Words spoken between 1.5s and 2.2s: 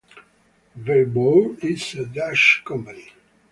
is a